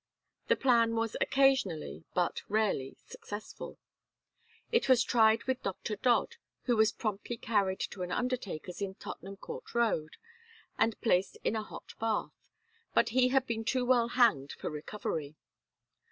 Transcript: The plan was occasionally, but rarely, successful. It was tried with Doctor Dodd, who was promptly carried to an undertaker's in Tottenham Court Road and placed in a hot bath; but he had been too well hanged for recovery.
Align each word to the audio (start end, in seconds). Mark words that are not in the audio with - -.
The 0.47 0.55
plan 0.55 0.95
was 0.95 1.15
occasionally, 1.21 2.05
but 2.15 2.41
rarely, 2.49 2.95
successful. 3.05 3.77
It 4.71 4.89
was 4.89 5.03
tried 5.03 5.43
with 5.43 5.61
Doctor 5.61 5.95
Dodd, 5.95 6.37
who 6.63 6.75
was 6.75 6.91
promptly 6.91 7.37
carried 7.37 7.81
to 7.81 8.01
an 8.01 8.11
undertaker's 8.11 8.81
in 8.81 8.95
Tottenham 8.95 9.37
Court 9.37 9.75
Road 9.75 10.17
and 10.79 10.99
placed 11.01 11.35
in 11.43 11.55
a 11.55 11.61
hot 11.61 11.93
bath; 11.99 12.33
but 12.95 13.09
he 13.09 13.27
had 13.27 13.45
been 13.45 13.63
too 13.63 13.85
well 13.85 14.07
hanged 14.07 14.53
for 14.53 14.71
recovery. 14.71 15.35